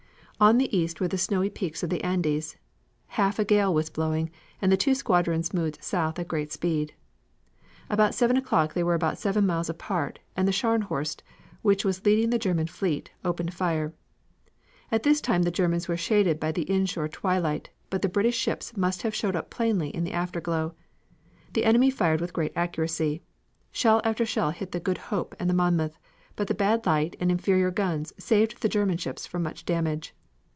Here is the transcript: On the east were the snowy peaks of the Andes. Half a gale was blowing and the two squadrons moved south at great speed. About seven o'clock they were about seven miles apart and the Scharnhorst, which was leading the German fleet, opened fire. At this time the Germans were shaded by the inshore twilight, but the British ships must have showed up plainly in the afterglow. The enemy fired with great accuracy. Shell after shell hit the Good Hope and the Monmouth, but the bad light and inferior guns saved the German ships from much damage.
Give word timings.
On 0.41 0.57
the 0.57 0.75
east 0.75 0.99
were 0.99 1.07
the 1.07 1.19
snowy 1.19 1.51
peaks 1.51 1.83
of 1.83 1.91
the 1.91 2.03
Andes. 2.03 2.57
Half 3.09 3.37
a 3.37 3.45
gale 3.45 3.71
was 3.71 3.91
blowing 3.91 4.31
and 4.59 4.71
the 4.71 4.75
two 4.75 4.95
squadrons 4.95 5.53
moved 5.53 5.83
south 5.83 6.17
at 6.17 6.27
great 6.27 6.51
speed. 6.51 6.95
About 7.91 8.15
seven 8.15 8.35
o'clock 8.37 8.73
they 8.73 8.81
were 8.83 8.95
about 8.95 9.19
seven 9.19 9.45
miles 9.45 9.69
apart 9.69 10.17
and 10.35 10.47
the 10.47 10.51
Scharnhorst, 10.51 11.21
which 11.61 11.85
was 11.85 12.03
leading 12.07 12.31
the 12.31 12.39
German 12.39 12.65
fleet, 12.65 13.11
opened 13.23 13.53
fire. 13.53 13.93
At 14.91 15.03
this 15.03 15.21
time 15.21 15.43
the 15.43 15.51
Germans 15.51 15.87
were 15.87 15.95
shaded 15.95 16.39
by 16.39 16.51
the 16.51 16.63
inshore 16.63 17.07
twilight, 17.09 17.69
but 17.91 18.01
the 18.01 18.09
British 18.09 18.35
ships 18.37 18.75
must 18.75 19.03
have 19.03 19.13
showed 19.13 19.35
up 19.35 19.51
plainly 19.51 19.89
in 19.89 20.05
the 20.05 20.11
afterglow. 20.11 20.73
The 21.53 21.65
enemy 21.65 21.91
fired 21.91 22.19
with 22.19 22.33
great 22.33 22.53
accuracy. 22.55 23.21
Shell 23.71 24.01
after 24.03 24.25
shell 24.25 24.49
hit 24.49 24.71
the 24.71 24.79
Good 24.79 24.97
Hope 24.97 25.35
and 25.39 25.47
the 25.47 25.53
Monmouth, 25.53 25.99
but 26.35 26.47
the 26.47 26.55
bad 26.55 26.87
light 26.87 27.15
and 27.19 27.29
inferior 27.31 27.69
guns 27.69 28.11
saved 28.17 28.63
the 28.63 28.69
German 28.69 28.97
ships 28.97 29.27
from 29.27 29.43
much 29.43 29.65
damage. 29.65 30.15